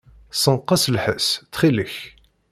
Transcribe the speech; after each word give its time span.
Ssenqes 0.33 0.83
lḥess, 0.95 1.27
ttxil-k. 1.51 1.95